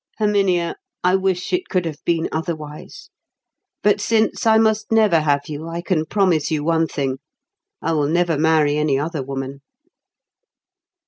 "Herminia, 0.17 0.77
I 1.03 1.15
wish 1.15 1.53
it 1.53 1.69
could 1.69 1.85
have 1.85 2.03
been 2.05 2.27
otherwise. 2.31 3.11
But 3.83 4.01
since 4.01 4.47
I 4.47 4.57
must 4.57 4.91
never 4.91 5.19
have 5.19 5.47
you, 5.47 5.67
I 5.67 5.81
can 5.81 6.07
promise 6.07 6.49
you 6.49 6.63
one 6.63 6.87
thing; 6.87 7.19
I 7.83 7.91
will 7.93 8.07
never 8.07 8.35
marry 8.39 8.77
any 8.77 8.97
other 8.97 9.21
woman." 9.21 9.61